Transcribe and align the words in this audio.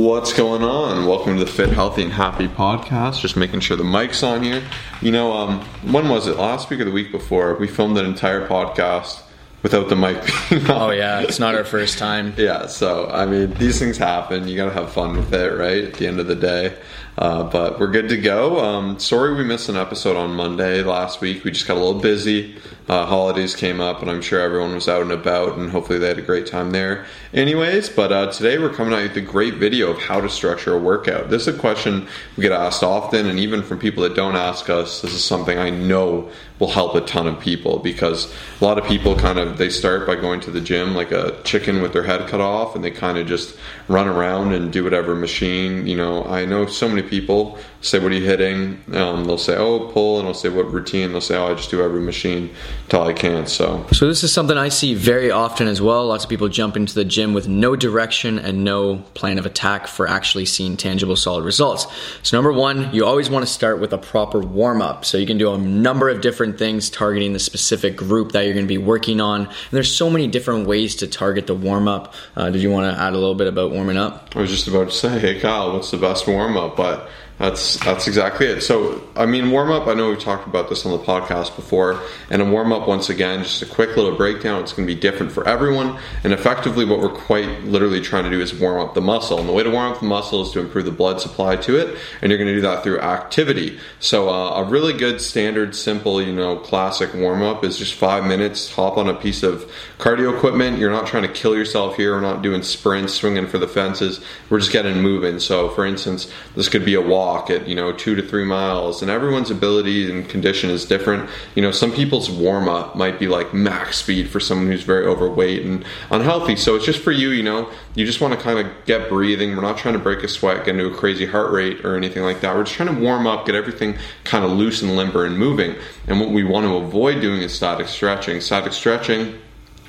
What's 0.00 0.32
going 0.32 0.62
on? 0.62 1.06
Welcome 1.06 1.36
to 1.36 1.44
the 1.44 1.50
Fit, 1.50 1.68
Healthy, 1.68 2.04
and 2.04 2.10
Happy 2.10 2.48
podcast. 2.48 3.20
Just 3.20 3.36
making 3.36 3.60
sure 3.60 3.76
the 3.76 3.84
mic's 3.84 4.22
on 4.22 4.42
here. 4.42 4.62
You 5.02 5.10
know, 5.10 5.30
um, 5.30 5.60
when 5.92 6.08
was 6.08 6.26
it? 6.26 6.38
Last 6.38 6.70
week 6.70 6.80
or 6.80 6.86
the 6.86 6.90
week 6.90 7.12
before? 7.12 7.54
We 7.56 7.66
filmed 7.66 7.98
an 7.98 8.06
entire 8.06 8.48
podcast 8.48 9.20
without 9.62 9.90
the 9.90 9.96
mic 9.96 10.16
being 10.48 10.64
on. 10.70 10.70
Oh 10.70 10.90
yeah, 10.90 11.20
it's 11.20 11.38
not 11.38 11.54
our 11.54 11.66
first 11.66 11.98
time. 11.98 12.32
Yeah, 12.38 12.64
so 12.64 13.10
I 13.10 13.26
mean, 13.26 13.52
these 13.58 13.78
things 13.78 13.98
happen. 13.98 14.48
You 14.48 14.56
gotta 14.56 14.72
have 14.72 14.90
fun 14.90 15.18
with 15.18 15.34
it, 15.34 15.52
right? 15.58 15.84
At 15.84 15.94
the 15.94 16.06
end 16.06 16.18
of 16.18 16.26
the 16.26 16.34
day. 16.34 16.78
Uh, 17.18 17.44
but 17.44 17.78
we're 17.78 17.90
good 17.90 18.08
to 18.08 18.16
go. 18.16 18.60
Um, 18.60 18.98
sorry 18.98 19.34
we 19.34 19.44
missed 19.44 19.68
an 19.68 19.76
episode 19.76 20.16
on 20.16 20.34
Monday 20.34 20.82
last 20.82 21.20
week. 21.20 21.44
We 21.44 21.50
just 21.50 21.66
got 21.66 21.76
a 21.76 21.80
little 21.80 22.00
busy. 22.00 22.56
Uh, 22.88 23.06
holidays 23.06 23.54
came 23.54 23.80
up, 23.80 24.02
and 24.02 24.10
I'm 24.10 24.20
sure 24.22 24.40
everyone 24.40 24.74
was 24.74 24.88
out 24.88 25.02
and 25.02 25.12
about, 25.12 25.56
and 25.56 25.70
hopefully 25.70 25.98
they 25.98 26.08
had 26.08 26.18
a 26.18 26.22
great 26.22 26.46
time 26.46 26.72
there. 26.72 27.06
Anyways, 27.32 27.88
but 27.88 28.10
uh, 28.10 28.32
today 28.32 28.58
we're 28.58 28.72
coming 28.72 28.94
out 28.94 29.02
with 29.02 29.16
a 29.16 29.20
great 29.20 29.54
video 29.54 29.90
of 29.90 29.98
how 29.98 30.20
to 30.20 30.28
structure 30.28 30.74
a 30.74 30.78
workout. 30.78 31.30
This 31.30 31.46
is 31.46 31.54
a 31.54 31.58
question 31.58 32.08
we 32.36 32.42
get 32.42 32.52
asked 32.52 32.82
often, 32.82 33.26
and 33.26 33.38
even 33.38 33.62
from 33.62 33.78
people 33.78 34.02
that 34.02 34.16
don't 34.16 34.34
ask 34.34 34.68
us, 34.70 35.02
this 35.02 35.12
is 35.12 35.22
something 35.22 35.56
I 35.56 35.70
know 35.70 36.30
will 36.58 36.68
help 36.68 36.94
a 36.94 37.00
ton 37.00 37.26
of 37.26 37.40
people 37.40 37.78
because 37.78 38.32
a 38.60 38.64
lot 38.64 38.76
of 38.76 38.84
people 38.84 39.16
kind 39.16 39.38
of 39.38 39.56
they 39.56 39.70
start 39.70 40.06
by 40.06 40.14
going 40.14 40.40
to 40.40 40.50
the 40.50 40.60
gym 40.60 40.94
like 40.94 41.10
a 41.10 41.40
chicken 41.42 41.80
with 41.80 41.92
their 41.92 42.02
head 42.02 42.28
cut 42.28 42.40
off, 42.40 42.74
and 42.74 42.82
they 42.84 42.90
kind 42.90 43.18
of 43.18 43.26
just 43.28 43.56
run 43.88 44.08
around 44.08 44.52
and 44.52 44.72
do 44.72 44.82
whatever 44.82 45.14
machine. 45.14 45.86
You 45.86 45.96
know, 45.96 46.24
I 46.24 46.44
know 46.44 46.66
so 46.66 46.88
many 46.88 46.99
people 47.02 47.58
say, 47.80 47.98
What 47.98 48.12
are 48.12 48.14
you 48.14 48.24
hitting? 48.24 48.82
Um, 48.92 49.24
they'll 49.24 49.38
say, 49.38 49.56
Oh, 49.56 49.90
pull, 49.92 50.18
and 50.18 50.28
I'll 50.28 50.34
say, 50.34 50.48
What 50.48 50.70
routine? 50.72 51.12
They'll 51.12 51.20
say, 51.20 51.36
Oh, 51.36 51.50
I 51.50 51.54
just 51.54 51.70
do 51.70 51.82
every 51.82 52.00
machine 52.00 52.50
till 52.88 53.02
I 53.02 53.12
can. 53.12 53.46
So, 53.46 53.86
so 53.92 54.06
this 54.08 54.22
is 54.22 54.32
something 54.32 54.56
I 54.56 54.68
see 54.68 54.94
very 54.94 55.30
often 55.30 55.66
as 55.68 55.80
well. 55.80 56.06
Lots 56.06 56.24
of 56.24 56.30
people 56.30 56.48
jump 56.48 56.76
into 56.76 56.94
the 56.94 57.04
gym 57.04 57.34
with 57.34 57.48
no 57.48 57.76
direction 57.76 58.38
and 58.38 58.64
no 58.64 58.98
plan 59.14 59.38
of 59.38 59.46
attack 59.46 59.86
for 59.86 60.08
actually 60.08 60.46
seeing 60.46 60.76
tangible, 60.76 61.16
solid 61.16 61.44
results. 61.44 61.86
So, 62.22 62.36
number 62.36 62.52
one, 62.52 62.94
you 62.94 63.04
always 63.04 63.30
want 63.30 63.46
to 63.46 63.52
start 63.52 63.80
with 63.80 63.92
a 63.92 63.98
proper 63.98 64.40
warm 64.40 64.82
up. 64.82 65.04
So, 65.04 65.18
you 65.18 65.26
can 65.26 65.38
do 65.38 65.52
a 65.52 65.58
number 65.58 66.08
of 66.08 66.20
different 66.20 66.58
things 66.58 66.90
targeting 66.90 67.32
the 67.32 67.38
specific 67.38 67.96
group 67.96 68.32
that 68.32 68.44
you're 68.44 68.54
going 68.54 68.66
to 68.66 68.68
be 68.68 68.78
working 68.78 69.20
on. 69.20 69.42
And 69.46 69.50
there's 69.70 69.94
so 69.94 70.10
many 70.10 70.26
different 70.26 70.66
ways 70.66 70.96
to 70.96 71.06
target 71.06 71.46
the 71.46 71.54
warm 71.54 71.88
up. 71.88 72.14
Uh, 72.36 72.50
did 72.50 72.62
you 72.62 72.70
want 72.70 72.94
to 72.94 73.00
add 73.00 73.12
a 73.12 73.18
little 73.18 73.34
bit 73.34 73.46
about 73.46 73.70
warming 73.70 73.96
up? 73.96 74.30
I 74.34 74.40
was 74.40 74.50
just 74.50 74.68
about 74.68 74.90
to 74.90 74.94
say, 74.94 75.18
Hey, 75.18 75.40
Kyle, 75.40 75.72
what's 75.72 75.90
the 75.90 75.96
best 75.96 76.26
warm 76.26 76.56
up? 76.56 76.78
But 76.90 77.08
that's 77.40 77.78
that's 77.78 78.06
exactly 78.06 78.46
it. 78.46 78.60
So 78.60 79.02
I 79.16 79.24
mean, 79.24 79.50
warm 79.50 79.70
up. 79.70 79.86
I 79.86 79.94
know 79.94 80.10
we've 80.10 80.18
talked 80.18 80.46
about 80.46 80.68
this 80.68 80.84
on 80.84 80.92
the 80.92 81.02
podcast 81.02 81.56
before, 81.56 82.02
and 82.28 82.42
a 82.42 82.44
warm 82.44 82.70
up 82.70 82.86
once 82.86 83.08
again, 83.08 83.42
just 83.42 83.62
a 83.62 83.66
quick 83.66 83.96
little 83.96 84.14
breakdown. 84.14 84.62
It's 84.62 84.74
going 84.74 84.86
to 84.86 84.94
be 84.94 85.00
different 85.00 85.32
for 85.32 85.48
everyone, 85.48 85.98
and 86.22 86.34
effectively, 86.34 86.84
what 86.84 87.00
we're 87.00 87.08
quite 87.08 87.62
literally 87.62 88.02
trying 88.02 88.24
to 88.24 88.30
do 88.30 88.42
is 88.42 88.52
warm 88.52 88.86
up 88.86 88.92
the 88.92 89.00
muscle. 89.00 89.38
And 89.40 89.48
the 89.48 89.54
way 89.54 89.62
to 89.62 89.70
warm 89.70 89.90
up 89.90 90.00
the 90.00 90.06
muscle 90.06 90.42
is 90.42 90.50
to 90.50 90.60
improve 90.60 90.84
the 90.84 90.90
blood 90.90 91.18
supply 91.22 91.56
to 91.56 91.78
it, 91.78 91.96
and 92.20 92.30
you're 92.30 92.36
going 92.36 92.48
to 92.48 92.54
do 92.54 92.60
that 92.60 92.82
through 92.82 93.00
activity. 93.00 93.78
So 94.00 94.28
uh, 94.28 94.60
a 94.60 94.64
really 94.64 94.92
good 94.92 95.22
standard, 95.22 95.74
simple, 95.74 96.20
you 96.20 96.34
know, 96.34 96.58
classic 96.58 97.14
warm 97.14 97.42
up 97.42 97.64
is 97.64 97.78
just 97.78 97.94
five 97.94 98.26
minutes. 98.26 98.70
Hop 98.74 98.98
on 98.98 99.08
a 99.08 99.14
piece 99.14 99.42
of 99.42 99.64
cardio 99.96 100.36
equipment. 100.36 100.76
You're 100.76 100.90
not 100.90 101.06
trying 101.06 101.22
to 101.22 101.32
kill 101.32 101.56
yourself 101.56 101.96
here. 101.96 102.14
We're 102.14 102.20
not 102.20 102.42
doing 102.42 102.62
sprints, 102.62 103.14
swinging 103.14 103.46
for 103.46 103.56
the 103.56 103.68
fences. 103.68 104.20
We're 104.50 104.58
just 104.58 104.72
getting 104.72 105.00
moving. 105.00 105.40
So, 105.40 105.70
for 105.70 105.86
instance, 105.86 106.30
this 106.54 106.68
could 106.68 106.84
be 106.84 106.92
a 106.92 107.00
walk 107.00 107.29
walk 107.30 107.48
at 107.48 107.68
you 107.68 107.76
know 107.76 107.92
two 107.92 108.14
to 108.16 108.22
three 108.22 108.44
miles 108.44 109.02
and 109.02 109.10
everyone's 109.10 109.50
ability 109.50 110.10
and 110.10 110.28
condition 110.28 110.68
is 110.68 110.84
different. 110.84 111.30
You 111.54 111.62
know 111.62 111.70
some 111.70 111.92
people's 111.92 112.28
warm 112.28 112.68
up 112.68 112.96
might 112.96 113.18
be 113.18 113.28
like 113.28 113.54
max 113.54 113.98
speed 113.98 114.28
for 114.28 114.40
someone 114.40 114.66
who's 114.66 114.82
very 114.82 115.06
overweight 115.06 115.64
and 115.64 115.84
unhealthy. 116.10 116.56
So 116.56 116.74
it's 116.74 116.84
just 116.84 117.00
for 117.00 117.12
you 117.12 117.30
you 117.30 117.42
know 117.42 117.70
you 117.94 118.04
just 118.04 118.20
want 118.20 118.34
to 118.34 118.40
kind 118.40 118.58
of 118.58 118.66
get 118.84 119.08
breathing. 119.08 119.54
We're 119.54 119.62
not 119.62 119.78
trying 119.78 119.94
to 119.94 120.00
break 120.00 120.24
a 120.24 120.28
sweat 120.28 120.64
get 120.64 120.74
into 120.74 120.86
a 120.86 120.94
crazy 120.94 121.26
heart 121.26 121.52
rate 121.52 121.84
or 121.84 121.96
anything 121.96 122.24
like 122.24 122.40
that. 122.40 122.54
We're 122.54 122.64
just 122.64 122.76
trying 122.76 122.94
to 122.94 123.00
warm 123.00 123.26
up 123.26 123.46
get 123.46 123.54
everything 123.54 123.96
kind 124.24 124.44
of 124.44 124.50
loose 124.50 124.82
and 124.82 124.96
limber 124.96 125.24
and 125.24 125.38
moving. 125.38 125.76
And 126.08 126.20
what 126.20 126.30
we 126.30 126.42
want 126.42 126.66
to 126.66 126.76
avoid 126.76 127.20
doing 127.20 127.42
is 127.42 127.52
static 127.52 127.86
stretching. 127.86 128.40
Static 128.40 128.72
stretching 128.72 129.38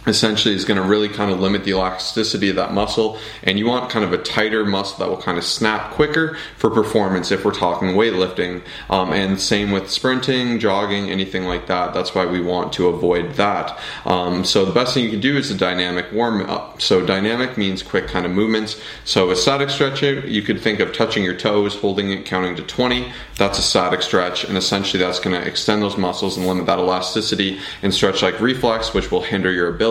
essentially 0.08 0.56
is 0.56 0.66
going 0.66 0.82
to 0.82 0.88
really 0.88 1.10
kind 1.10 1.32
of 1.32 1.40
limit 1.40 1.64
the 1.64 1.72
elasticity 1.72 2.50
of 2.50 2.56
that 2.56 2.74
muscle 2.74 3.20
and 3.44 3.60
you 3.60 3.68
want 3.68 3.90
kind 3.90 4.04
of 4.04 4.14
a 4.14 4.18
tighter 4.18 4.66
muscle 4.66 4.98
that 4.98 5.10
will 5.10 5.22
kind 5.22 5.38
of 5.38 5.44
snap 5.44 5.92
quicker 5.92 6.36
for 6.58 6.70
performance 6.72 7.32
if 7.32 7.46
we're 7.46 7.54
talking 7.54 7.90
weightlifting. 7.90 8.62
Um, 8.90 9.14
and 9.14 9.40
same 9.40 9.72
with 9.72 9.92
sprinting 9.92 10.60
jogging 10.60 11.12
anything 11.12 11.46
like 11.46 11.68
that. 11.68 11.94
That's 11.94 12.16
why 12.16 12.26
we 12.26 12.42
want 12.42 12.74
to 12.74 12.88
avoid 12.88 13.34
that. 13.34 13.80
Um, 14.06 14.44
so 14.44 14.66
the 14.66 14.72
best 14.72 14.94
thing 14.94 15.04
you 15.04 15.12
can 15.12 15.20
do 15.20 15.38
is 15.38 15.52
a 15.52 15.56
dynamic 15.56 16.12
warm 16.12 16.42
up. 16.50 16.82
So 16.82 17.06
dynamic 17.06 17.58
means 17.58 17.84
quick 17.84 18.08
kind 18.08 18.26
of 18.26 18.32
movements. 18.32 18.82
So 19.06 19.30
a 19.30 19.36
static 19.36 19.70
stretch 19.70 20.02
you 20.02 20.42
could 20.42 20.62
think 20.62 20.80
of 20.80 20.94
touching 20.94 21.24
your 21.24 21.36
toes 21.36 21.76
holding 21.76 22.10
it 22.10 22.26
counting 22.26 22.56
to 22.56 22.64
20 22.64 23.12
that's 23.38 23.60
a 23.60 23.62
static 23.62 24.02
stretch 24.02 24.44
and 24.44 24.58
essentially 24.58 25.04
that's 25.04 25.20
going 25.20 25.40
to 25.40 25.48
extend 25.48 25.82
those 25.82 25.98
muscles 25.98 26.38
and 26.38 26.48
limit 26.48 26.66
that 26.66 26.80
elasticity. 26.80 27.60
And 27.84 27.94
stretch 27.94 28.24
like 28.24 28.40
reflex 28.40 28.94
which 28.94 29.12
will 29.12 29.22
hinder 29.22 29.52
your 29.52 29.68
ability 29.68 29.91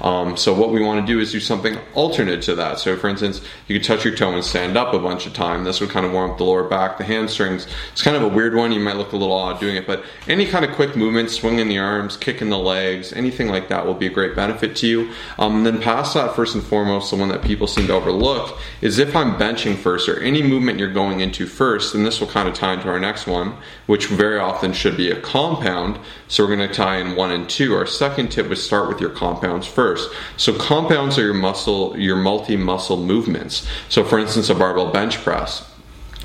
um, 0.00 0.36
so 0.36 0.54
what 0.54 0.70
we 0.70 0.82
want 0.82 1.04
to 1.04 1.12
do 1.12 1.20
is 1.20 1.32
do 1.32 1.40
something 1.40 1.76
alternate 1.94 2.42
to 2.42 2.54
that. 2.54 2.78
So 2.78 2.96
for 2.96 3.08
instance, 3.08 3.40
you 3.66 3.78
could 3.78 3.86
touch 3.86 4.04
your 4.04 4.14
toe 4.14 4.32
and 4.32 4.44
stand 4.44 4.76
up 4.76 4.94
a 4.94 4.98
bunch 4.98 5.26
of 5.26 5.32
time. 5.32 5.64
This 5.64 5.80
would 5.80 5.90
kind 5.90 6.06
of 6.06 6.12
warm 6.12 6.30
up 6.30 6.38
the 6.38 6.44
lower 6.44 6.68
back, 6.68 6.98
the 6.98 7.04
hamstrings. 7.04 7.66
It's 7.92 8.02
kind 8.02 8.16
of 8.16 8.22
a 8.22 8.28
weird 8.28 8.54
one. 8.54 8.72
You 8.72 8.80
might 8.80 8.96
look 8.96 9.12
a 9.12 9.16
little 9.16 9.34
odd 9.34 9.60
doing 9.60 9.76
it, 9.76 9.86
but 9.86 10.04
any 10.28 10.46
kind 10.46 10.64
of 10.64 10.72
quick 10.74 10.96
movement, 10.96 11.30
swinging 11.30 11.68
the 11.68 11.78
arms, 11.78 12.16
kicking 12.16 12.50
the 12.50 12.58
legs, 12.58 13.12
anything 13.12 13.48
like 13.48 13.68
that 13.68 13.86
will 13.86 13.94
be 13.94 14.06
a 14.06 14.10
great 14.10 14.36
benefit 14.36 14.76
to 14.76 14.86
you. 14.86 15.12
Um, 15.38 15.56
and 15.56 15.66
then 15.66 15.82
past 15.82 16.14
that, 16.14 16.34
first 16.34 16.54
and 16.54 16.64
foremost, 16.64 17.10
the 17.10 17.16
one 17.16 17.28
that 17.28 17.42
people 17.42 17.66
seem 17.66 17.86
to 17.88 17.94
overlook 17.94 18.58
is 18.80 18.98
if 18.98 19.14
I'm 19.16 19.36
benching 19.36 19.76
first 19.76 20.08
or 20.08 20.20
any 20.20 20.42
movement 20.42 20.78
you're 20.78 20.92
going 20.92 21.20
into 21.20 21.46
first, 21.46 21.94
and 21.94 22.06
this 22.06 22.20
will 22.20 22.28
kind 22.28 22.48
of 22.48 22.54
tie 22.54 22.74
into 22.74 22.88
our 22.88 23.00
next 23.00 23.26
one, 23.26 23.54
which 23.86 24.06
very 24.06 24.38
often 24.38 24.72
should 24.72 24.96
be 24.96 25.10
a 25.10 25.20
compound. 25.20 25.98
So 26.28 26.44
we're 26.44 26.56
going 26.56 26.68
to 26.68 26.74
tie 26.74 26.98
in 26.98 27.16
one 27.16 27.30
and 27.30 27.48
two. 27.48 27.74
Our 27.74 27.86
second 27.86 28.30
tip 28.30 28.48
would 28.48 28.58
start 28.58 28.88
with 28.88 29.00
your 29.00 29.10
compounds 29.32 29.66
first. 29.66 30.10
So 30.36 30.52
compounds 30.52 31.18
are 31.18 31.24
your 31.24 31.34
muscle, 31.34 31.98
your 31.98 32.16
multi-muscle 32.16 32.98
movements. 32.98 33.66
So 33.88 34.04
for 34.04 34.18
instance, 34.18 34.50
a 34.50 34.54
barbell 34.54 34.90
bench 34.92 35.18
press 35.18 35.68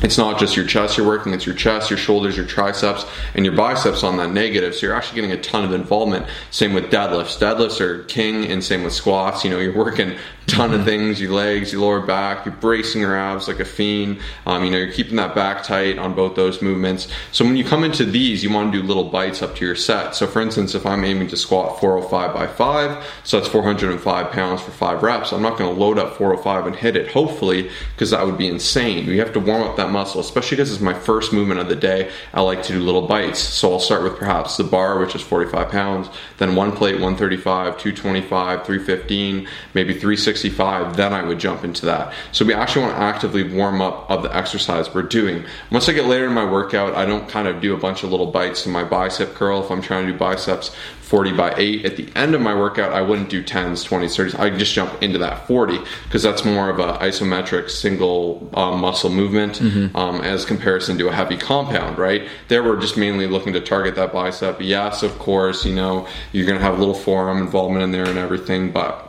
it's 0.02 0.18
not 0.18 0.40
just 0.40 0.56
your 0.56 0.66
chest 0.66 0.98
you're 0.98 1.08
working, 1.08 1.34
it's 1.34 1.46
your 1.46 1.56
chest, 1.56 1.90
your 1.90 1.98
shoulders, 1.98 2.38
your 2.38 2.46
triceps, 2.46 3.06
and 3.34 3.44
your 3.44 3.56
biceps 3.56 4.04
on 4.04 4.18
that 4.18 4.32
negative. 4.32 4.76
So 4.76 4.88
you're 4.88 4.96
actually 4.96 5.22
getting 5.22 5.32
a 5.32 5.42
ton 5.42 5.66
of 5.66 5.74
involvement. 5.74 6.28
Same 6.52 6.74
with 6.74 6.92
deadlifts. 6.92 7.40
Deadlifts 7.40 7.82
are 7.82 8.04
king, 8.04 8.46
and 8.46 8.64
same 8.64 8.84
with 8.84 8.94
squats. 8.94 9.44
You 9.44 9.50
know, 9.50 9.60
you're 9.60 9.76
working 9.76 10.12
a 10.12 10.18
ton 10.46 10.74
of 10.74 10.86
things 10.86 11.20
your 11.20 11.32
legs, 11.32 11.72
your 11.74 11.82
lower 11.82 12.00
back, 12.00 12.46
you're 12.46 12.56
bracing 12.56 13.02
your 13.02 13.16
abs 13.16 13.48
like 13.48 13.60
a 13.60 13.66
fiend. 13.66 14.20
Um, 14.46 14.64
you 14.64 14.72
know, 14.72 14.78
you're 14.78 14.92
keeping 14.92 15.16
that 15.18 15.36
back 15.36 15.64
tight 15.64 15.98
on 15.98 16.14
both 16.14 16.36
those 16.36 16.62
movements. 16.62 17.08
So 17.32 17.44
when 17.44 17.58
you 17.58 17.64
come 17.64 17.84
into 17.84 18.06
these, 18.06 18.44
you 18.44 18.52
want 18.52 18.72
to 18.72 18.82
do 18.82 18.88
little 18.88 19.06
bites 19.06 19.42
up 19.42 19.56
to 19.58 19.66
your 19.66 19.76
set. 19.76 20.16
So 20.16 20.28
for 20.28 20.42
instance, 20.42 20.76
if 20.76 20.86
I'm 20.86 21.04
aiming 21.04 21.28
to 21.30 21.38
squat 21.38 21.80
405 21.80 22.34
by 22.34 22.48
5, 22.48 23.06
so 23.24 23.40
that's 23.40 23.52
405 23.52 24.32
pounds 24.32 24.62
for 24.62 24.72
5 24.72 25.04
reps, 25.04 25.34
I'm 25.34 25.42
not 25.42 25.58
going 25.58 25.74
to 25.74 25.80
load 25.80 25.98
up 25.98 26.18
405 26.18 26.68
and 26.68 26.76
hit 26.76 26.96
it, 26.96 27.12
hopefully, 27.12 27.70
because 27.94 28.12
that 28.12 28.26
would 28.26 28.38
be 28.38 28.48
insane. 28.48 29.06
You 29.06 29.20
have 29.20 29.34
to 29.34 29.40
warm 29.40 29.64
up 29.64 29.76
that 29.78 29.87
that 29.88 29.94
muscle, 29.94 30.22
especially 30.22 30.58
because 30.58 30.72
it's 30.72 30.82
my 30.82 30.94
first 30.94 31.34
movement 31.34 31.60
of 31.60 31.70
the 31.70 31.76
day. 31.76 32.12
I 32.34 32.42
like 32.42 32.64
to 32.64 32.74
do 32.74 32.80
little 32.80 33.08
bites. 33.08 33.40
So 33.40 33.72
I'll 33.72 33.80
start 33.80 34.04
with 34.04 34.18
perhaps 34.18 34.58
the 34.58 34.64
bar, 34.64 35.00
which 35.00 35.16
is 35.16 35.22
45 35.22 35.70
pounds, 35.70 36.10
then 36.38 36.56
one 36.56 36.72
plate, 36.72 36.94
135, 36.94 37.78
225, 37.78 38.66
315, 38.66 39.48
maybe 39.74 39.94
365. 39.94 40.96
Then 40.96 41.14
I 41.14 41.24
would 41.24 41.40
jump 41.40 41.64
into 41.64 41.86
that. 41.86 42.14
So 42.32 42.46
we 42.46 42.54
actually 42.54 42.84
want 42.84 42.96
to 42.96 43.02
actively 43.02 43.44
warm 43.44 43.82
up 43.82 44.10
of 44.10 44.24
the 44.24 44.36
exercise 44.36 44.94
we're 44.94 45.04
doing. 45.04 45.46
Once 45.72 45.90
I 45.90 45.94
get 45.94 46.06
later 46.06 46.26
in 46.26 46.34
my 46.34 46.50
workout, 46.50 46.96
I 46.96 47.06
don't 47.06 47.28
kind 47.28 47.48
of 47.48 47.62
do 47.62 47.74
a 47.74 47.78
bunch 47.78 48.04
of 48.04 48.12
little 48.12 48.32
bites 48.32 48.66
in 48.66 48.72
my 48.72 48.84
bicep 48.84 49.34
curl 49.34 49.64
if 49.64 49.72
I'm 49.72 49.82
trying 49.82 50.06
to 50.06 50.12
do 50.12 50.18
biceps 50.18 50.76
40 51.08 51.32
by 51.32 51.54
8. 51.56 51.86
At 51.86 51.96
the 51.96 52.10
end 52.16 52.36
of 52.36 52.42
my 52.42 52.54
workout, 52.54 52.92
I 52.92 53.02
wouldn't 53.02 53.30
do 53.30 53.42
10s, 53.42 53.88
20s, 53.88 54.34
30s. 54.34 54.38
I 54.38 54.50
just 54.50 54.74
jump 54.74 55.02
into 55.02 55.18
that 55.20 55.48
40 55.48 55.80
because 56.04 56.22
that's 56.22 56.44
more 56.44 56.70
of 56.70 56.80
a 56.80 56.98
isometric 56.98 57.70
single 57.70 58.50
um, 58.54 58.82
muscle 58.82 59.10
movement 59.10 59.60
mm-hmm. 59.60 59.96
um, 59.96 60.22
as 60.22 60.44
comparison 60.44 60.98
to 60.98 61.08
a 61.08 61.14
heavy 61.14 61.38
compound, 61.38 61.98
right? 61.98 62.28
There 62.50 62.62
we're 62.62 62.80
just 62.80 62.98
mainly 62.98 63.28
looking 63.28 63.54
to 63.54 63.62
target 63.62 63.96
that 63.96 64.12
bicep. 64.12 64.58
Yes, 64.60 65.02
of 65.02 65.18
course, 65.18 65.66
you 65.66 65.74
know, 65.74 66.08
you're 66.34 66.46
going 66.46 66.58
to 66.58 66.64
have 66.64 66.76
a 66.76 66.78
little 66.78 66.94
forearm 66.94 67.38
involvement 67.38 67.84
in 67.84 67.92
there 67.92 68.06
and 68.06 68.18
everything, 68.18 68.72
but 68.72 69.07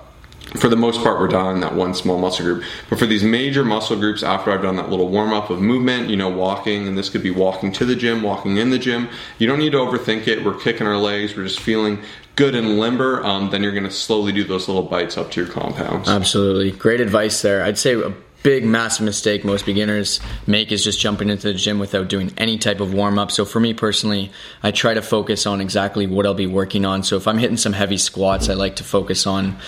for 0.56 0.68
the 0.68 0.76
most 0.76 1.02
part, 1.02 1.20
we're 1.20 1.28
in 1.52 1.60
that 1.60 1.74
one 1.74 1.94
small 1.94 2.18
muscle 2.18 2.44
group. 2.44 2.64
But 2.88 2.98
for 2.98 3.06
these 3.06 3.22
major 3.22 3.64
muscle 3.64 3.96
groups, 3.96 4.22
after 4.22 4.50
I've 4.50 4.62
done 4.62 4.76
that 4.76 4.88
little 4.88 5.08
warm 5.08 5.32
up 5.32 5.50
of 5.50 5.60
movement, 5.60 6.08
you 6.08 6.16
know, 6.16 6.28
walking, 6.28 6.88
and 6.88 6.96
this 6.96 7.10
could 7.10 7.22
be 7.22 7.30
walking 7.30 7.72
to 7.72 7.84
the 7.84 7.94
gym, 7.94 8.22
walking 8.22 8.56
in 8.56 8.70
the 8.70 8.78
gym, 8.78 9.08
you 9.38 9.46
don't 9.46 9.58
need 9.58 9.72
to 9.72 9.78
overthink 9.78 10.26
it. 10.26 10.44
We're 10.44 10.58
kicking 10.58 10.86
our 10.86 10.96
legs, 10.96 11.36
we're 11.36 11.44
just 11.44 11.60
feeling 11.60 12.02
good 12.36 12.54
and 12.54 12.78
limber. 12.78 13.24
Um, 13.24 13.50
then 13.50 13.62
you're 13.62 13.72
going 13.72 13.84
to 13.84 13.90
slowly 13.90 14.32
do 14.32 14.44
those 14.44 14.68
little 14.68 14.84
bites 14.84 15.18
up 15.18 15.30
to 15.32 15.42
your 15.42 15.50
compounds. 15.50 16.08
Absolutely. 16.08 16.70
Great 16.70 17.00
advice 17.00 17.42
there. 17.42 17.62
I'd 17.62 17.78
say 17.78 18.00
big, 18.48 18.64
massive 18.64 19.04
mistake 19.04 19.44
most 19.44 19.66
beginners 19.66 20.20
make 20.46 20.72
is 20.72 20.82
just 20.82 20.98
jumping 20.98 21.28
into 21.28 21.48
the 21.48 21.52
gym 21.52 21.78
without 21.78 22.08
doing 22.08 22.32
any 22.38 22.56
type 22.56 22.80
of 22.80 22.94
warm 22.94 23.18
up. 23.18 23.30
So 23.30 23.44
for 23.44 23.60
me 23.60 23.74
personally, 23.74 24.32
I 24.62 24.70
try 24.70 24.94
to 24.94 25.02
focus 25.02 25.44
on 25.44 25.60
exactly 25.60 26.06
what 26.06 26.24
I'll 26.24 26.32
be 26.32 26.46
working 26.46 26.86
on. 26.86 27.02
So 27.02 27.16
if 27.16 27.28
I'm 27.28 27.36
hitting 27.36 27.58
some 27.58 27.74
heavy 27.74 27.98
squats, 27.98 28.48
I 28.48 28.54
like 28.54 28.76
to 28.76 28.84
focus 28.84 29.26
on 29.26 29.58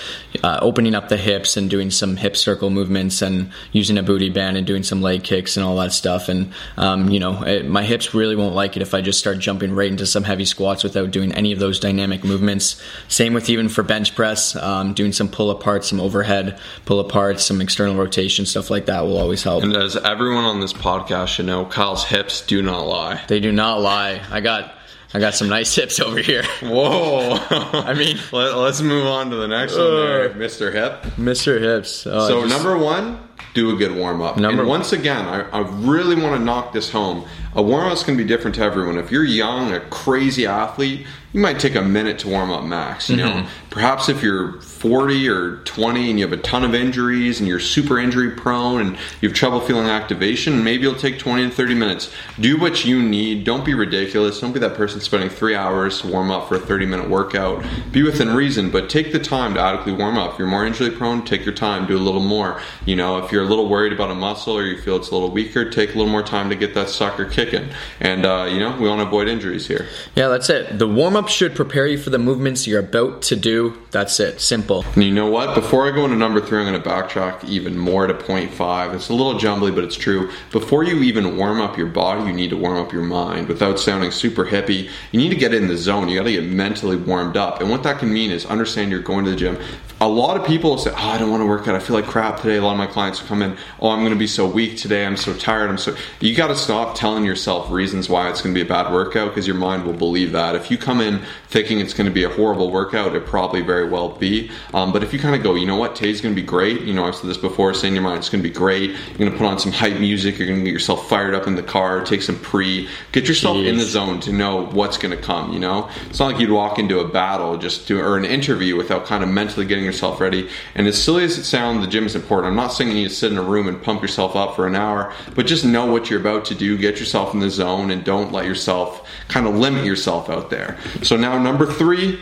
uh, 0.43 0.61
opening 0.63 0.95
up 0.95 1.11
the 1.11 1.19
hips 1.19 1.59
and 1.59 1.69
doing 1.69 1.91
some 1.91 2.17
hip 2.17 2.39
circle 2.39 2.71
movements 2.71 3.21
and 3.21 3.51
using 3.71 3.99
a 3.99 4.03
booty 4.03 4.31
band 4.31 4.57
and 4.57 4.67
doing 4.67 4.83
some 4.83 5.03
leg 5.03 5.25
kicks 5.25 5.59
and 5.59 5.67
all 5.67 5.77
that 5.77 5.93
stuff. 5.93 6.31
And 6.31 6.55
um, 6.79 7.11
you 7.11 7.21
know, 7.21 7.43
it, 7.43 7.69
my 7.69 7.83
hips 7.83 8.15
really 8.15 8.35
won't 8.35 8.55
like 8.55 8.77
it 8.77 8.83
if 8.83 8.95
I 8.95 9.03
just 9.03 9.19
start 9.19 9.41
jumping 9.41 9.75
right 9.75 9.91
into 9.91 10.07
some 10.07 10.25
heavy 10.25 10.47
squats 10.47 10.85
without 10.85 11.11
doing 11.11 11.33
any 11.33 11.53
of 11.53 11.59
those 11.59 11.79
dynamic 11.81 12.25
movements. 12.25 12.81
Same 13.09 13.35
with 13.35 13.51
even 13.51 13.69
for 13.69 13.83
bench 13.83 14.15
press, 14.15 14.57
um, 14.57 14.95
doing 14.95 15.13
some 15.13 15.29
pull 15.29 15.51
apart, 15.51 15.85
some 15.85 16.01
overhead 16.01 16.59
pull 16.87 16.99
apart, 16.99 17.41
some 17.41 17.61
external 17.61 17.95
rotation 17.95 18.47
stuff 18.47 18.70
like 18.71 18.87
that 18.87 19.03
will 19.03 19.19
always 19.19 19.43
help. 19.43 19.63
And 19.65 19.77
as 19.77 19.97
everyone 19.97 20.45
on 20.45 20.61
this 20.61 20.73
podcast 20.73 21.29
should 21.29 21.47
know, 21.47 21.65
Kyle's 21.65 22.05
hips 22.05 22.41
do 22.47 22.63
not 22.63 22.87
lie. 22.87 23.23
They 23.29 23.41
do 23.41 23.53
not 23.53 23.81
lie. 23.81 24.21
I 24.31 24.41
got 24.41 24.75
I 25.13 25.19
got 25.19 25.35
some 25.35 25.49
nice 25.49 25.75
hips 25.75 25.99
over 25.99 26.21
here. 26.21 26.45
Whoa! 26.63 27.33
I 27.51 27.95
mean, 27.95 28.17
Let, 28.33 28.55
us 28.55 28.81
move 28.81 29.07
on 29.07 29.31
to 29.31 29.37
the 29.37 29.49
next 29.49 29.73
one, 29.77 29.85
there, 29.97 30.31
uh, 30.31 30.35
Mr. 30.35 30.73
Hip. 30.73 31.03
Mr. 31.17 31.61
Hips. 31.61 32.07
Oh, 32.07 32.29
So 32.29 32.43
just- 32.47 32.55
number 32.55 32.79
one, 32.79 33.19
do 33.55 33.75
a 33.75 33.77
good 33.77 33.95
warm 33.97 34.21
up. 34.23 34.37
Number 34.37 34.63
and 34.63 34.69
once 34.69 34.93
again, 34.93 35.27
I, 35.27 35.41
I 35.51 35.61
really 35.61 36.15
want 36.21 36.37
to 36.37 36.45
knock 36.45 36.73
this 36.73 36.91
home. 36.91 37.27
A 37.55 37.63
warm 37.63 37.87
up 37.89 37.95
is 37.95 38.03
going 38.05 38.17
to 38.17 38.23
be 38.25 38.29
different 38.29 38.55
to 38.57 38.63
everyone. 38.63 38.97
If 38.97 39.11
you're 39.11 39.25
young, 39.25 39.73
a 39.73 39.81
crazy 39.81 40.47
athlete, 40.47 41.05
you 41.33 41.41
might 41.41 41.59
take 41.61 41.75
a 41.75 41.83
minute 41.83 42.21
to 42.21 42.29
warm 42.29 42.51
up 42.51 42.65
max. 42.65 43.09
You 43.09 43.17
Mm-hmm. 43.17 43.41
know, 43.41 43.49
perhaps 43.71 44.09
if 44.09 44.23
you're 44.23 44.61
40 44.61 45.29
or 45.29 45.57
20 45.59 46.11
and 46.11 46.19
you 46.19 46.25
have 46.29 46.37
a 46.37 46.43
ton 46.43 46.65
of 46.65 46.75
injuries 46.75 47.39
and 47.41 47.49
you're 47.49 47.61
super 47.61 47.99
injury 47.99 48.31
prone 48.33 48.81
and 48.81 48.97
you 49.21 49.29
have 49.29 49.37
trouble 49.37 49.61
feeling 49.61 49.87
activation, 49.89 50.63
maybe 50.65 50.83
you'll 50.85 50.95
take 50.95 51.19
20 51.19 51.49
to 51.49 51.51
30 51.55 51.75
minutes. 51.75 52.13
Do 52.39 52.59
what 52.59 52.85
you 52.85 53.03
need. 53.03 53.45
Don't 53.45 53.65
be 53.65 53.75
ridiculous. 53.75 54.41
Don't 54.41 54.53
be 54.53 54.59
that 54.61 54.75
person 54.75 55.01
spending 55.01 55.29
three 55.29 55.55
hours 55.57 56.01
to 56.03 56.09
warm 56.09 56.31
up 56.31 56.49
for 56.49 56.55
a 56.57 56.61
30 56.61 56.87
minute 56.87 57.09
workout. 57.11 57.65
Be 57.93 58.03
within 58.03 58.35
reason, 58.35 58.71
but 58.71 58.89
take 58.91 59.13
the 59.13 59.19
time 59.21 59.55
to 59.55 59.61
adequately 59.61 59.93
warm 59.95 60.19
up. 60.19 60.33
If 60.35 60.39
you're 60.39 60.49
more 60.49 60.65
injury 60.67 60.91
prone, 60.91 61.25
take 61.25 61.45
your 61.45 61.55
time. 61.55 61.87
Do 61.87 61.97
a 61.97 61.99
little 61.99 62.23
more. 62.23 62.61
You 62.87 62.97
know, 62.97 63.19
if 63.31 63.35
you're 63.35 63.45
a 63.45 63.47
little 63.47 63.69
worried 63.69 63.93
about 63.93 64.11
a 64.11 64.15
muscle 64.17 64.59
or 64.59 64.65
you 64.65 64.77
feel 64.83 64.97
it's 64.97 65.11
a 65.11 65.13
little 65.13 65.31
weaker, 65.31 65.71
take 65.71 65.91
a 65.91 65.93
little 65.97 66.11
more 66.11 66.25
time 66.25 66.49
to 66.51 66.57
get 66.57 66.75
that 66.75 66.89
sucker 66.89 67.25
kicking. 67.25 67.69
And, 68.01 68.27
uh, 68.27 68.49
you 68.51 68.59
know, 68.59 68.77
we 68.77 68.89
want 68.89 69.01
to 69.01 69.07
avoid 69.07 69.29
injuries 69.29 69.69
here. 69.69 69.87
yeah, 70.17 70.27
that's 70.27 70.51
it. 70.51 70.81
The 70.81 70.89
warm 70.89 71.15
up 71.15 71.29
should 71.29 71.55
prepare 71.55 71.87
you 71.87 71.97
for 71.97 72.11
the 72.11 72.19
movements 72.19 72.67
you're 72.67 72.81
about 72.81 73.23
to 73.23 73.37
do. 73.37 73.81
That's 73.93 74.19
it. 74.19 74.41
Simple. 74.41 74.85
And 74.97 75.05
you 75.05 75.13
know 75.13 75.31
what? 75.31 75.55
Before 75.55 75.87
I 75.87 75.95
go 75.95 76.07
into 76.07 76.17
number 76.17 76.41
three, 76.41 76.59
I'm 76.59 76.67
going 76.67 76.83
to 76.83 76.89
backtrack 76.89 77.45
even 77.45 77.79
more 77.79 78.09
to 78.09 78.15
point 78.15 78.53
five. 78.53 78.95
It's 78.95 79.11
a 79.11 79.15
little 79.15 79.39
jumbly, 79.39 79.71
but 79.71 79.85
it's 79.85 79.97
true. 79.97 80.33
Before 80.51 80.83
you 80.83 81.01
even 81.05 81.37
warm 81.37 81.61
up 81.61 81.79
your 81.79 81.87
body, 81.87 82.29
you 82.29 82.33
need 82.33 82.51
to 82.51 82.57
warm 82.57 82.79
up 82.79 82.93
your 82.93 83.05
mind. 83.05 83.47
Without 83.47 83.79
sounding 83.79 84.11
super 84.11 84.45
hippie, 84.45 84.91
you 85.13 85.21
need 85.21 85.31
to 85.31 85.37
get 85.37 85.55
in 85.55 85.69
the 85.69 85.77
zone. 85.77 86.09
You 86.09 86.19
got 86.19 86.25
to 86.25 86.33
get 86.33 86.47
mentally 86.47 86.97
warmed 86.97 87.37
up. 87.37 87.61
And 87.61 87.71
what 87.71 87.85
that 87.85 88.01
can 88.01 88.13
mean 88.13 88.33
is 88.33 88.45
understand 88.47 88.91
you're 88.91 88.99
going 88.99 89.25
to 89.27 89.31
the 89.31 89.37
gym. 89.37 89.57
A 90.03 90.09
lot 90.09 90.39
of 90.39 90.47
people 90.47 90.79
say, 90.79 90.91
"Oh, 90.91 91.11
I 91.11 91.19
don't 91.19 91.31
want 91.31 91.43
to 91.43 91.47
work 91.47 91.69
out. 91.69 91.75
I 91.75 91.79
feel 91.79 91.95
like 91.95 92.07
crap 92.07 92.41
today." 92.41 92.57
A 92.57 92.63
lot 92.63 92.73
of 92.73 92.79
my 92.79 92.87
clients 92.87 93.21
will 93.21 93.29
come 93.29 93.43
in, 93.43 93.55
"Oh, 93.81 93.91
I'm 93.91 93.99
going 94.01 94.15
to 94.15 94.19
be 94.19 94.27
so 94.27 94.47
weak 94.47 94.79
today. 94.79 95.05
I'm 95.05 95.19
so 95.19 95.35
tired. 95.35 95.69
I'm 95.69 95.77
so." 95.77 95.95
You 96.21 96.35
got 96.35 96.47
to 96.47 96.57
stop 96.57 96.95
telling 96.95 97.27
yourself 97.27 97.71
reasons 97.71 98.09
why 98.09 98.31
it's 98.31 98.41
going 98.41 98.55
to 98.55 98.59
be 98.59 98.67
a 98.67 98.69
bad 98.69 98.91
workout 98.91 99.29
because 99.29 99.47
your 99.47 99.57
mind 99.57 99.85
will 99.85 99.93
believe 99.93 100.33
that. 100.33 100.55
If 100.55 100.71
you 100.71 100.79
come 100.79 101.03
in 101.03 101.21
thinking 101.49 101.81
it's 101.81 101.93
going 101.93 102.07
to 102.07 102.13
be 102.13 102.25
a 102.25 102.31
horrible 102.31 102.71
workout, 102.71 103.15
it 103.15 103.27
probably 103.27 103.61
very 103.61 103.91
well 103.91 104.09
be. 104.09 104.51
Um, 104.73 104.91
but 104.91 105.03
if 105.03 105.13
you 105.13 105.19
kind 105.19 105.35
of 105.35 105.43
go, 105.43 105.55
you 105.55 105.67
know 105.67 105.77
what, 105.77 105.97
today's 105.97 106.23
going 106.23 106.35
to 106.35 106.41
be 106.41 106.47
great. 106.47 106.81
You 106.81 106.95
know, 106.95 107.05
I've 107.05 107.17
said 107.17 107.29
this 107.29 107.37
before. 107.37 107.75
Say 107.75 107.89
in 107.89 107.95
your 107.95 108.03
mind, 108.03 108.21
it's 108.21 108.31
going 108.31 108.43
to 108.43 108.49
be 108.49 108.55
great. 108.55 108.93
You're 108.93 109.19
going 109.19 109.33
to 109.33 109.37
put 109.37 109.47
on 109.47 109.59
some 109.59 109.73
hype 109.73 110.01
music. 110.01 110.39
You're 110.39 110.49
going 110.49 110.61
to 110.61 110.65
get 110.65 110.73
yourself 110.73 111.11
fired 111.11 111.35
up 111.35 111.47
in 111.47 111.57
the 111.57 111.63
car. 111.63 112.03
Take 112.05 112.23
some 112.23 112.39
pre. 112.39 112.89
Get 113.13 113.29
yourself 113.29 113.59
in 113.59 113.77
the 113.77 113.85
zone 113.85 114.21
to 114.21 114.33
know 114.33 114.65
what's 114.65 114.97
going 114.97 115.15
to 115.15 115.23
come. 115.23 115.53
You 115.53 115.59
know, 115.59 115.91
it's 116.09 116.21
not 116.21 116.33
like 116.33 116.41
you'd 116.41 116.51
walk 116.51 116.79
into 116.79 117.01
a 117.01 117.07
battle 117.07 117.59
just 117.59 117.87
to 117.89 118.01
or 118.01 118.17
an 118.17 118.25
interview 118.25 118.77
without 118.77 119.05
kind 119.05 119.23
of 119.23 119.29
mentally 119.29 119.67
getting 119.67 119.90
yourself 119.91 120.21
ready. 120.21 120.49
And 120.75 120.87
as 120.87 121.03
silly 121.03 121.25
as 121.25 121.39
it 121.39 121.45
sounds, 121.45 121.85
the 121.85 121.91
gym 121.91 122.07
is 122.07 122.15
important. 122.15 122.51
I'm 122.51 122.57
not 122.57 122.69
saying 122.69 122.91
you 122.91 122.97
need 122.97 123.09
to 123.09 123.15
sit 123.15 123.33
in 123.33 123.39
a 123.39 123.43
room 123.43 123.69
and 123.69 123.83
pump 123.83 124.03
yourself 124.03 124.37
up 124.37 124.57
for 124.57 124.67
an 124.67 124.77
hour, 124.77 125.13
but 125.35 125.47
just 125.47 125.65
know 125.65 125.87
what 125.87 126.09
you're 126.09 126.21
about 126.21 126.45
to 126.47 126.55
do. 126.55 126.79
Get 126.79 126.99
yourself 127.01 127.35
in 127.35 127.41
the 127.41 127.51
zone 127.51 127.91
and 127.91 128.05
don't 128.05 128.33
let 128.33 128.47
yourself 128.47 129.09
kind 129.29 129.47
of 129.47 129.55
limit 129.55 129.85
yourself 129.85 130.31
out 130.31 130.51
there. 130.51 130.79
So 131.03 131.17
now 131.17 131.39
number 131.39 131.67
three. 131.67 132.21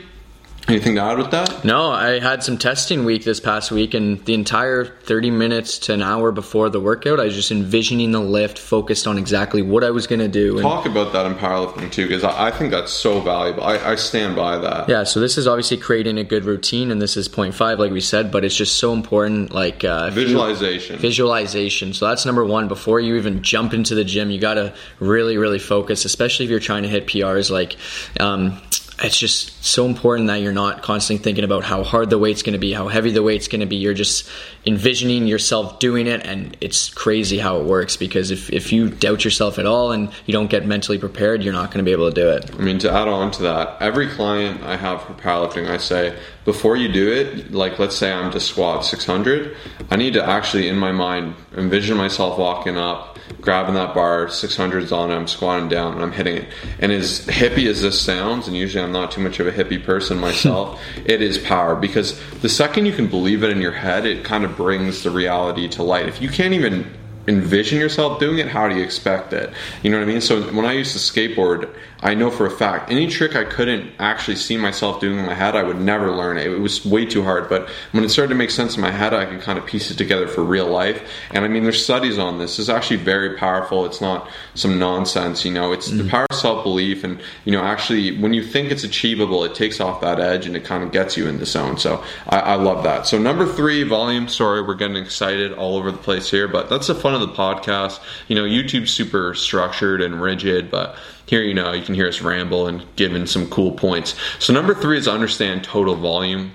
Anything 0.69 0.97
to 0.97 1.01
add 1.03 1.17
with 1.19 1.31
that? 1.31 1.65
No, 1.65 1.91
I 1.91 2.19
had 2.21 2.43
some 2.43 2.59
testing 2.59 3.05
week 3.07 3.25
this 3.25 3.41
past 3.41 3.71
week, 3.71 3.95
and 3.95 4.23
the 4.27 4.35
entire 4.35 4.85
30 4.85 5.31
minutes 5.31 5.79
to 5.81 5.95
an 5.95 6.03
hour 6.03 6.31
before 6.31 6.69
the 6.69 6.79
workout, 6.79 7.19
I 7.19 7.25
was 7.25 7.35
just 7.35 7.51
envisioning 7.51 8.13
the 8.13 8.21
lift, 8.21 8.59
focused 8.59 9.07
on 9.07 9.17
exactly 9.17 9.63
what 9.63 9.83
I 9.83 9.91
was 9.91 10.07
going 10.07 10.19
to 10.21 10.29
do. 10.29 10.59
And 10.59 10.63
Talk 10.63 10.85
about 10.85 11.13
that 11.15 11.25
in 11.25 11.35
powerlifting 11.37 11.91
too, 11.91 12.07
because 12.07 12.23
I, 12.23 12.49
I 12.49 12.51
think 12.51 12.71
that's 12.71 12.93
so 12.93 13.21
valuable. 13.21 13.63
I, 13.65 13.79
I 13.79 13.95
stand 13.95 14.37
by 14.37 14.59
that. 14.59 14.89
yeah, 14.91 15.05
so 15.05 15.21
this 15.21 15.39
is 15.39 15.47
obviously 15.47 15.79
creating 15.79 16.19
a 16.19 16.25
good 16.25 16.45
routine, 16.45 16.91
and 16.91 17.01
this 17.01 17.17
is 17.17 17.29
point 17.29 17.55
five, 17.55 17.79
like 17.79 17.91
we 17.93 18.01
said, 18.03 18.31
but 18.31 18.45
it's 18.45 18.57
just 18.57 18.77
so 18.79 18.93
important. 18.93 19.55
Like 19.55 19.85
uh, 19.85 20.09
if 20.11 20.17
you- 20.17 20.25
Visualization. 20.27 20.99
visualization. 20.99 21.95
So 21.95 22.09
that's 22.09 22.27
number 22.27 22.45
one. 22.45 22.69
Before 22.69 23.01
you 23.01 23.17
even 23.17 23.43
jump 23.43 23.73
into 23.73 23.95
the 23.95 24.05
gym, 24.05 24.31
you 24.31 24.39
got 24.39 24.55
to 24.55 24.75
really, 25.01 25.39
really 25.39 25.59
focus, 25.59 26.05
especially 26.05 26.45
if 26.45 26.51
you're 26.51 26.61
trying 26.61 26.83
to 26.83 26.89
hit 26.91 27.07
PRs. 27.07 27.51
Like, 27.51 27.77
um, 28.21 28.61
it's 29.03 29.19
just 29.19 29.65
so 29.65 29.87
important 29.87 30.27
that 30.27 30.37
you're 30.37 30.53
not 30.53 30.83
constantly 30.83 31.23
thinking 31.23 31.45
about 31.45 31.63
how 31.63 31.85
hard 31.85 32.11
the 32.11 32.19
weight's 32.19 32.43
going 32.43 32.55
to 32.55 32.59
be, 32.59 32.73
how 32.73 32.89
heavy 32.89 33.11
the 33.11 33.23
weight's 33.23 33.47
going 33.47 33.61
to 33.61 33.67
be. 33.67 33.77
You're 33.77 33.95
just 33.95 34.29
envisioning 34.67 35.27
yourself 35.27 35.79
doing 35.79 36.07
it, 36.07 36.27
and 36.27 36.57
it's 36.61 36.91
crazy 36.91 37.39
how 37.39 37.61
it 37.61 37.65
works 37.65 37.97
because 37.97 38.31
if, 38.31 38.51
if 38.51 38.73
you 38.73 38.89
doubt 38.89 39.25
yourself 39.25 39.59
at 39.59 39.67
all 39.67 39.93
and 39.93 40.11
you 40.27 40.33
don't 40.33 40.51
get 40.51 40.67
mentally 40.67 40.99
prepared, 40.99 41.43
you're 41.43 41.53
not 41.53 41.71
going 41.71 41.85
to 41.85 41.89
be 41.89 41.93
able 41.93 42.09
to 42.09 42.15
do 42.15 42.29
it. 42.29 42.53
I 42.55 42.59
mean, 42.59 42.79
to 42.81 42.93
add 42.93 43.09
on 43.09 43.31
to 43.33 43.43
that, 43.43 43.81
every 43.81 44.09
client 44.09 44.63
I 44.63 44.77
have 44.77 45.03
for 45.03 45.13
powerlifting, 45.15 45.69
I 45.69 45.77
say, 45.77 46.19
before 46.49 46.79
you 46.79 46.89
do 46.91 47.13
it, 47.13 47.53
like 47.53 47.79
let's 47.79 47.95
say 47.95 48.11
I'm 48.11 48.31
to 48.31 48.41
squat 48.41 48.83
600, 48.83 49.55
I 49.91 49.97
need 49.97 50.15
to 50.15 50.25
actually, 50.25 50.67
in 50.69 50.79
my 50.79 50.93
mind, 50.93 51.35
envision 51.55 51.99
myself 51.99 52.39
walking 52.39 52.79
up, 52.79 53.19
grabbing 53.43 53.75
that 53.75 53.95
bar, 53.95 54.29
600's 54.29 54.91
on 54.91 55.11
it, 55.11 55.15
I'm 55.15 55.29
squatting 55.29 55.69
down, 55.69 55.93
and 55.93 56.03
I'm 56.03 56.11
hitting 56.11 56.39
it. 56.39 56.49
And 56.79 56.91
as 56.91 57.27
hippie 57.27 57.67
as 57.67 57.83
this 57.83 58.01
sounds, 58.01 58.49
and 58.49 58.57
usually 58.57 58.83
I'm 58.83 58.93
not 58.93 59.11
too 59.11 59.21
much 59.21 59.39
of 59.41 59.47
a 59.47 59.53
hippie 59.53 59.85
person 59.85 60.17
myself, 60.29 60.81
it 61.05 61.21
is 61.21 61.37
power 61.37 61.77
because 61.77 62.19
the 62.41 62.49
second 62.49 62.87
you 62.87 62.93
can 62.93 63.09
believe 63.09 63.45
it 63.45 63.51
in 63.51 63.61
your 63.61 63.73
head, 63.73 64.07
it 64.07 64.25
kind 64.25 64.43
of 64.43 64.57
brings 64.57 65.03
the 65.03 65.11
reality 65.11 65.69
to 65.69 65.83
light. 65.83 66.09
If 66.09 66.23
you 66.23 66.31
can't 66.31 66.55
even 66.55 66.91
envision 67.27 67.79
yourself 67.79 68.19
doing 68.19 68.39
it, 68.39 68.49
how 68.49 68.71
do 68.71 68.75
you 68.75 68.83
expect 68.83 69.35
it? 69.35 69.53
You 69.83 69.91
know 69.91 69.99
what 69.99 70.09
I 70.09 70.11
mean? 70.11 70.23
So 70.23 70.41
when 70.55 70.65
I 70.65 70.73
used 70.73 70.93
to 70.93 70.99
skateboard, 70.99 71.69
I 72.01 72.15
know 72.15 72.31
for 72.31 72.47
a 72.47 72.51
fact 72.51 72.91
any 72.91 73.09
trick 73.09 73.35
I 73.35 73.45
couldn't 73.45 73.91
actually 73.99 74.37
see 74.37 74.57
myself 74.57 75.01
doing 75.01 75.19
in 75.19 75.27
my 75.27 75.35
head, 75.35 75.57
I 75.57 75.63
would 75.63 75.81
never 75.81 76.13
learn 76.13 76.39
it. 76.39 76.47
It 76.47 76.59
was 76.59 76.85
way 76.85 77.05
too 77.05 77.25
hard. 77.25 77.49
But 77.49 77.69
when 77.93 78.05
it 78.05 78.11
started 78.11 78.31
to 78.31 78.35
make 78.37 78.51
sense 78.51 78.77
in 78.77 78.81
my 78.81 78.91
head, 78.91 79.13
I 79.13 79.25
could 79.25 79.41
kind 79.41 79.59
of 79.59 79.67
piece 79.67 79.91
it 79.91 79.99
together 79.99 80.29
for 80.29 80.45
real 80.45 80.69
life. 80.69 81.03
And 81.31 81.45
I 81.45 81.49
mean, 81.49 81.65
there's 81.65 81.83
studies 81.83 82.19
on 82.19 82.39
this. 82.39 82.59
It's 82.59 82.69
actually 82.69 82.99
very 82.99 83.37
powerful. 83.37 83.85
It's 83.85 84.01
not 84.01 84.31
some 84.55 84.79
nonsense. 84.79 85.45
You 85.45 85.53
know, 85.53 85.73
it's 85.73 85.89
the 85.89 85.97
mm-hmm. 85.97 86.09
power 86.09 86.27
of 86.31 86.37
self 86.37 86.63
belief. 86.63 87.03
And 87.03 87.21
you 87.45 87.53
know, 87.53 87.63
actually, 87.63 88.17
when 88.19 88.33
you 88.33 88.45
think 88.45 88.71
it's 88.71 88.85
achievable, 88.85 89.43
it 89.45 89.55
takes 89.55 89.81
off 89.81 90.01
that 90.03 90.21
edge 90.21 90.47
and 90.47 90.55
it 90.57 90.65
kind 90.65 90.85
of 90.85 90.93
gets 90.93 91.17
you 91.17 91.27
in 91.27 91.39
the 91.39 91.47
zone. 91.47 91.79
So 91.79 92.05
I, 92.29 92.41
I 92.41 92.55
love 92.55 92.85
that. 92.85 93.07
So 93.07 93.19
number 93.19 93.47
three, 93.47 93.83
volume. 93.83 94.29
Sorry, 94.29 94.63
we're 94.63 94.75
getting 94.75 94.97
excited 94.97 95.53
all 95.53 95.77
over 95.77 95.91
the 95.91 95.99
place 95.99 96.31
here, 96.31 96.47
but 96.47 96.71
that's 96.71 96.87
the 96.87 96.95
fun 96.95 97.15
of 97.15 97.21
the 97.21 97.29
podcast. 97.29 98.01
You 98.29 98.37
know, 98.37 98.45
YouTube's 98.45 98.93
super 98.93 99.35
structured 99.35 100.01
and 100.01 100.23
rigid, 100.23 100.71
but 100.71 100.97
here 101.29 101.43
you 101.43 101.55
know 101.55 101.73
you 101.73 101.83
can 101.83 101.95
hear 101.95 102.09
us 102.09 102.21
ramble 102.23 102.67
and 102.67 102.85
give 102.97 103.29
some 103.29 103.49
cool 103.51 103.73
points. 103.73 104.15
So 104.39 104.53
number 104.53 104.75
three 104.75 104.99
is 104.99 105.07
understand 105.07 105.63
total 105.63 105.95
volume. 105.95 106.53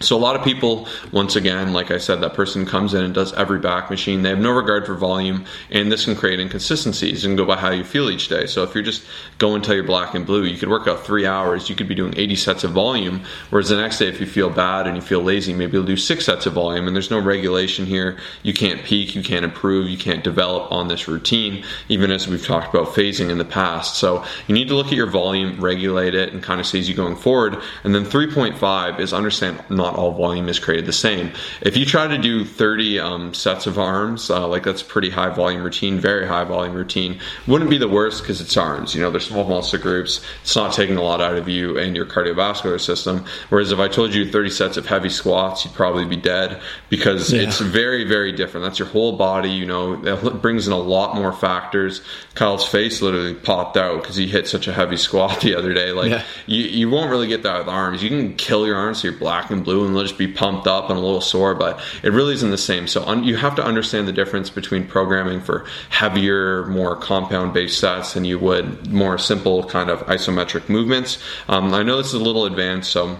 So 0.00 0.14
a 0.14 0.18
lot 0.18 0.36
of 0.36 0.44
people, 0.44 0.86
once 1.10 1.36
again, 1.36 1.72
like 1.72 1.90
I 1.90 1.96
said, 1.96 2.20
that 2.20 2.34
person 2.34 2.66
comes 2.66 2.92
in 2.92 3.02
and 3.02 3.14
does 3.14 3.32
every 3.32 3.58
back 3.58 3.88
machine. 3.88 4.22
They 4.22 4.28
have 4.28 4.38
no 4.38 4.50
regard 4.50 4.84
for 4.84 4.94
volume, 4.94 5.46
and 5.70 5.90
this 5.90 6.04
can 6.04 6.14
create 6.14 6.38
inconsistencies 6.38 7.24
and 7.24 7.36
go 7.36 7.46
by 7.46 7.56
how 7.56 7.70
you 7.70 7.82
feel 7.82 8.10
each 8.10 8.28
day. 8.28 8.46
So 8.46 8.62
if 8.62 8.74
you're 8.74 8.84
just 8.84 9.06
going 9.38 9.62
till 9.62 9.74
you're 9.74 9.84
black 9.84 10.14
and 10.14 10.26
blue, 10.26 10.44
you 10.44 10.58
could 10.58 10.68
work 10.68 10.86
out 10.86 11.06
three 11.06 11.26
hours. 11.26 11.70
You 11.70 11.76
could 11.76 11.88
be 11.88 11.94
doing 11.94 12.12
80 12.14 12.36
sets 12.36 12.64
of 12.64 12.72
volume. 12.72 13.22
Whereas 13.48 13.70
the 13.70 13.76
next 13.76 13.98
day, 13.98 14.08
if 14.08 14.20
you 14.20 14.26
feel 14.26 14.50
bad 14.50 14.86
and 14.86 14.96
you 14.96 15.02
feel 15.02 15.22
lazy, 15.22 15.54
maybe 15.54 15.72
you'll 15.72 15.86
do 15.86 15.96
six 15.96 16.26
sets 16.26 16.44
of 16.44 16.52
volume. 16.52 16.86
And 16.86 16.94
there's 16.94 17.10
no 17.10 17.18
regulation 17.18 17.86
here. 17.86 18.18
You 18.42 18.52
can't 18.52 18.84
peak, 18.84 19.14
you 19.14 19.22
can't 19.22 19.46
improve, 19.46 19.88
you 19.88 19.98
can't 19.98 20.22
develop 20.22 20.70
on 20.70 20.88
this 20.88 21.08
routine. 21.08 21.64
Even 21.88 22.10
as 22.10 22.28
we've 22.28 22.44
talked 22.44 22.74
about 22.74 22.88
phasing 22.88 23.30
in 23.30 23.38
the 23.38 23.46
past. 23.46 23.96
So 23.96 24.24
you 24.46 24.54
need 24.54 24.68
to 24.68 24.74
look 24.74 24.88
at 24.88 24.92
your 24.92 25.10
volume, 25.10 25.58
regulate 25.58 26.14
it, 26.14 26.34
and 26.34 26.42
kind 26.42 26.60
of 26.60 26.66
see 26.66 26.78
as 26.78 26.88
you 26.88 26.94
going 26.94 27.16
forward. 27.16 27.62
And 27.82 27.94
then 27.94 28.04
3.5 28.04 29.00
is 29.00 29.14
understand 29.14 29.62
not 29.86 29.96
all 29.96 30.12
volume 30.12 30.48
is 30.48 30.58
created 30.58 30.86
the 30.86 30.92
same. 30.92 31.32
If 31.60 31.76
you 31.76 31.84
try 31.86 32.06
to 32.08 32.18
do 32.18 32.44
30 32.44 32.98
um, 32.98 33.34
sets 33.34 33.66
of 33.66 33.78
arms, 33.78 34.30
uh, 34.30 34.46
like 34.48 34.64
that's 34.64 34.82
pretty 34.82 35.10
high 35.10 35.30
volume 35.30 35.62
routine, 35.62 36.00
very 36.00 36.26
high 36.26 36.44
volume 36.44 36.74
routine, 36.74 37.20
wouldn't 37.46 37.70
be 37.70 37.78
the 37.78 37.88
worst 37.88 38.22
because 38.22 38.40
it's 38.40 38.56
arms. 38.56 38.94
You 38.94 39.02
know, 39.02 39.10
they're 39.10 39.20
small 39.20 39.44
muscle 39.44 39.78
groups. 39.78 40.24
It's 40.42 40.56
not 40.56 40.72
taking 40.72 40.96
a 40.96 41.02
lot 41.02 41.20
out 41.20 41.36
of 41.36 41.48
you 41.48 41.78
and 41.78 41.94
your 41.94 42.06
cardiovascular 42.06 42.80
system. 42.80 43.24
Whereas 43.48 43.70
if 43.70 43.78
I 43.78 43.88
told 43.88 44.14
you 44.14 44.30
30 44.30 44.50
sets 44.50 44.76
of 44.76 44.86
heavy 44.86 45.08
squats, 45.08 45.64
you'd 45.64 45.74
probably 45.74 46.04
be 46.04 46.16
dead 46.16 46.60
because 46.88 47.32
yeah. 47.32 47.42
it's 47.42 47.60
very, 47.60 48.04
very 48.04 48.32
different. 48.32 48.64
That's 48.64 48.78
your 48.78 48.88
whole 48.88 49.16
body. 49.16 49.50
You 49.50 49.66
know, 49.66 50.04
it 50.04 50.42
brings 50.42 50.66
in 50.66 50.72
a 50.72 50.78
lot 50.78 51.14
more 51.14 51.32
factors. 51.32 52.02
Kyle's 52.34 52.66
face 52.66 53.02
literally 53.02 53.34
popped 53.34 53.76
out 53.76 54.02
because 54.02 54.16
he 54.16 54.26
hit 54.26 54.48
such 54.48 54.66
a 54.66 54.72
heavy 54.72 54.96
squat 54.96 55.40
the 55.42 55.54
other 55.54 55.72
day. 55.72 55.92
Like, 55.92 56.10
yeah. 56.10 56.24
you, 56.46 56.64
you 56.64 56.90
won't 56.90 57.10
really 57.10 57.28
get 57.28 57.44
that 57.44 57.58
with 57.58 57.68
arms. 57.68 58.02
You 58.02 58.08
can 58.08 58.34
kill 58.34 58.66
your 58.66 58.76
arms 58.76 59.02
so 59.02 59.08
you're 59.08 59.18
black 59.18 59.50
and 59.50 59.64
blue 59.64 59.75
and 59.84 59.94
they'll 59.94 60.02
just 60.02 60.18
be 60.18 60.28
pumped 60.28 60.66
up 60.66 60.88
and 60.88 60.98
a 60.98 61.02
little 61.02 61.20
sore, 61.20 61.54
but 61.54 61.80
it 62.02 62.12
really 62.12 62.34
isn't 62.34 62.50
the 62.50 62.58
same. 62.58 62.86
So 62.86 63.04
un- 63.04 63.24
you 63.24 63.36
have 63.36 63.54
to 63.56 63.64
understand 63.64 64.08
the 64.08 64.12
difference 64.12 64.50
between 64.50 64.86
programming 64.86 65.40
for 65.40 65.66
heavier, 65.90 66.66
more 66.66 66.96
compound 66.96 67.52
based 67.52 67.78
sets 67.78 68.14
than 68.14 68.24
you 68.24 68.38
would 68.38 68.92
more 68.92 69.18
simple 69.18 69.64
kind 69.64 69.90
of 69.90 70.00
isometric 70.06 70.68
movements. 70.68 71.18
Um, 71.48 71.74
I 71.74 71.82
know 71.82 71.96
this 71.98 72.08
is 72.08 72.14
a 72.14 72.18
little 72.18 72.46
advanced, 72.46 72.90
so 72.90 73.18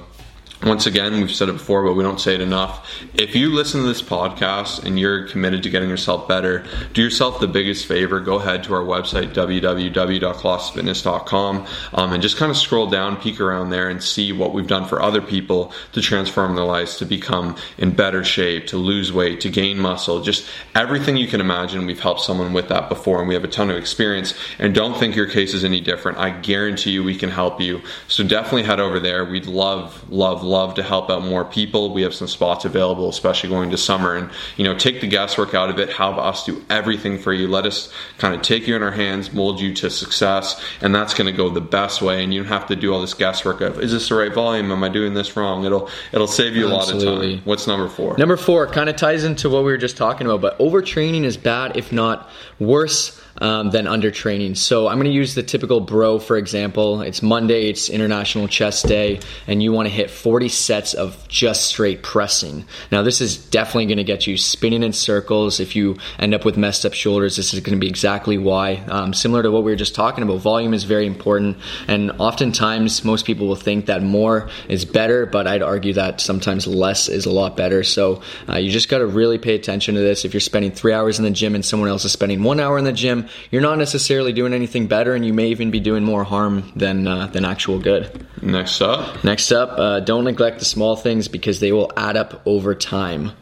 once 0.66 0.85
again, 0.85 1.20
we've 1.20 1.30
said 1.30 1.49
it 1.49 1.52
before, 1.52 1.85
but 1.85 1.94
we 1.94 2.02
don't 2.02 2.20
say 2.20 2.35
it 2.35 2.40
enough. 2.40 2.90
If 3.14 3.37
you 3.37 3.54
listen 3.54 3.82
to 3.82 3.87
this 3.87 4.02
podcast 4.02 4.82
and 4.85 4.99
you're 4.99 5.28
committed 5.28 5.62
to 5.62 5.70
getting 5.70 5.88
yourself 5.88 6.26
better, 6.26 6.66
do 6.92 7.02
yourself 7.02 7.38
the 7.38 7.46
biggest 7.46 7.87
favor. 7.87 8.18
Go 8.18 8.40
ahead 8.40 8.64
to 8.64 8.75
our 8.75 8.82
website, 8.82 9.32
www.colossusfitness.com, 9.32 11.66
um, 11.94 12.12
and 12.12 12.20
just 12.20 12.37
kind 12.37 12.50
of 12.50 12.56
scroll 12.56 12.88
down, 12.88 13.16
peek 13.16 13.40
around 13.40 13.70
there, 13.70 13.88
and 13.88 14.02
see 14.02 14.32
what 14.32 14.52
we've 14.52 14.66
done 14.66 14.88
for 14.88 15.00
other 15.00 15.23
people 15.23 15.73
to 15.92 16.00
transform 16.00 16.56
their 16.56 16.64
lives, 16.64 16.96
to 16.96 17.04
become 17.04 17.54
in 17.78 17.92
better 17.92 18.25
shape, 18.25 18.66
to 18.66 18.76
lose 18.76 19.12
weight, 19.12 19.40
to 19.42 19.49
gain 19.49 19.78
muscle. 19.78 20.20
Just 20.20 20.49
everything 20.75 21.16
you 21.16 21.28
can 21.28 21.40
imagine, 21.40 21.87
we've 21.87 22.00
helped 22.00 22.23
someone 22.23 22.52
with 22.52 22.68
that 22.70 22.88
before, 22.88 23.20
and 23.20 23.28
we 23.28 23.35
have 23.35 23.44
a 23.44 23.49
ton 23.49 23.70
of 23.70 23.76
experience. 23.76 24.35
And 24.58 24.75
don't 24.75 24.99
think 24.99 25.14
your 25.14 25.28
case 25.28 25.54
is 25.54 25.62
any 25.62 25.80
different. 25.80 26.18
I 26.18 26.30
guarantee 26.30 26.90
you 26.90 27.04
we 27.04 27.14
can 27.14 27.30
help 27.30 27.61
you. 27.61 27.82
So 28.08 28.25
definitely 28.25 28.64
head 28.64 28.80
over 28.80 28.99
there. 28.99 29.25
We'd 29.25 29.46
love, 29.46 30.11
love, 30.11 30.42
love 30.42 30.56
to 30.75 30.83
help 30.83 31.11
out 31.11 31.23
more 31.23 31.45
people. 31.45 31.93
We 31.93 32.03
have 32.03 32.15
some 32.15 32.29
spots 32.29 32.65
available, 32.65 33.09
especially 33.09 33.49
going 33.49 33.71
to 33.71 33.77
summer. 33.77 34.15
And, 34.15 34.31
you 34.57 34.65
know, 34.65 34.77
take 34.77 35.01
the 35.01 35.07
guesswork 35.07 35.55
out 35.55 35.71
of 35.71 35.79
it. 35.79 35.91
Have 35.95 36.19
us 36.19 36.45
do 36.45 36.65
everything 36.71 37.19
for 37.19 37.33
you. 37.33 37.49
Let 37.49 37.67
us 37.67 37.93
kind 38.19 38.35
of 38.35 38.43
take 38.43 38.67
you 38.67 38.77
in 38.77 38.83
our 38.83 38.91
hands, 38.91 39.33
mold 39.33 39.61
you 39.61 39.75
to 39.75 39.91
success. 39.91 40.63
And 40.81 40.95
that's 40.95 41.15
going 41.15 41.27
to 41.27 41.37
go 41.37 41.49
the 41.51 41.61
best 41.61 42.03
way. 42.03 42.23
And 42.23 42.33
you 42.33 42.43
don't 42.43 42.53
have 42.53 42.67
to 42.69 42.77
do 42.77 42.93
all 42.93 43.01
this 43.01 43.15
guesswork 43.15 43.61
of, 43.61 43.81
is 43.81 43.93
this 43.93 44.09
the 44.09 44.15
right 44.15 44.33
volume? 44.33 44.71
Am 44.71 44.83
I 44.83 44.89
doing 44.89 45.15
this 45.15 45.37
wrong? 45.37 45.65
It'll, 45.65 45.89
it'll 46.13 46.27
save 46.27 46.57
you 46.57 46.69
a 46.69 46.77
Absolutely. 46.77 47.07
lot 47.07 47.23
of 47.23 47.31
time. 47.31 47.43
What's 47.45 47.67
number 47.67 47.89
four? 47.89 48.17
Number 48.19 48.37
four 48.37 48.67
kind 48.67 48.89
of 48.89 48.97
ties 48.97 49.25
into 49.25 49.49
what 49.51 49.65
we 49.65 49.71
were 49.71 49.79
just 49.79 49.97
talking 49.97 50.27
about, 50.27 50.41
but 50.41 50.59
overtraining 50.59 51.25
is 51.25 51.37
bad, 51.37 51.77
if 51.77 51.93
not 51.93 52.29
worse 52.59 53.21
um, 53.39 53.71
than 53.71 53.87
under 53.87 54.11
training. 54.11 54.55
So 54.55 54.89
I'm 54.89 54.97
going 54.97 55.07
to 55.07 55.13
use 55.13 55.35
the 55.35 55.43
typical 55.43 55.81
bro 55.81 56.19
for 56.19 56.37
example. 56.37 57.03
It's 57.03 57.23
Monday, 57.23 57.69
it's 57.69 57.89
International 57.89 58.49
Chest 58.49 58.87
Day, 58.87 59.21
and 59.47 59.63
you 59.63 59.73
want 59.73 59.89
to 59.89 59.95
hit 59.95 60.11
40 60.11 60.46
sets 60.49 60.95
of 60.95 61.26
just 61.29 61.65
straight 61.65 62.03
pressing. 62.03 62.65
Now 62.91 63.03
this 63.03 63.21
is 63.21 63.37
definitely 63.37 63.87
going 63.87 63.99
to 63.99 64.05
get 64.05 64.26
you 64.26 64.37
spinning 64.37 64.83
in 64.83 64.93
circles. 64.93 65.61
If 65.61 65.76
you 65.76 65.97
end 66.19 66.35
up 66.35 66.45
with 66.45 66.57
messed 66.57 66.85
up 66.85 66.95
shoulders, 66.95 67.37
this 67.37 67.53
is 67.55 67.61
going 67.61 67.76
to 67.76 67.81
be 67.81 67.88
exactly 67.88 68.38
why. 68.38 68.76
Um, 68.88 69.15
similar 69.15 69.43
to 69.43 69.50
what 69.50 69.65
we 69.65 69.71
were 69.71 69.76
just 69.76 69.95
talking 69.95 70.23
about, 70.23 70.41
volume 70.41 70.75
is 70.75 70.85
very 70.85 71.07
important, 71.07 71.57
and 71.88 72.12
oftentimes 72.12 73.05
most 73.05 73.25
people 73.26 73.47
will 73.47 73.57
think 73.57 73.87
that 73.87 74.03
more 74.03 74.49
is 74.69 74.85
better, 74.85 75.26
but 75.26 75.47
I'd 75.47 75.62
argue 75.62 75.95
that 75.95 76.21
sometimes 76.21 76.67
less 76.67 77.09
is 77.09 77.26
a 77.26 77.33
lot 77.33 77.57
better. 77.57 77.83
So 77.83 78.23
uh, 78.49 78.57
you 78.57 78.71
just 78.71 78.88
got 78.88 78.99
to 78.99 79.07
really 79.07 79.38
pay 79.38 79.55
attention 79.55 79.95
to 79.95 80.00
this. 80.00 80.25
If 80.25 80.35
you're 80.35 80.41
spending 80.41 80.73
three 80.73 80.93
hours 80.93 81.19
in 81.19 81.25
the 81.25 81.31
gym 81.31 81.55
and 81.55 81.65
someone 81.65 81.88
else 81.88 82.05
is 82.05 82.12
spending 82.12 82.43
one 82.43 82.61
hour 82.61 82.79
in 82.79 82.85
the 82.85 82.93
gym, 82.93 83.29
you're 83.50 83.62
not 83.62 83.79
necessarily 83.79 84.33
doing 84.33 84.53
anything 84.53 84.87
better, 84.87 85.15
and 85.15 85.25
you 85.25 85.33
may 85.33 85.49
even 85.49 85.71
be 85.71 85.81
doing 85.81 86.05
more 86.05 86.25
harm 86.25 86.73
than 86.76 87.07
uh, 87.07 87.26
than 87.29 87.45
actual 87.45 87.79
good. 87.79 88.26
Next 88.43 88.81
up. 88.81 89.25
Next 89.25 89.53
up, 89.53 89.79
uh, 89.79 90.00
don't 90.00 90.25
neglect 90.26 90.59
the 90.59 90.64
small 90.64 90.97
things 90.97 91.28
because 91.28 91.61
they 91.61 91.73
will 91.73 91.90
add 91.97 92.16
up 92.16 92.42
over 92.47 92.75
time. 92.75 93.33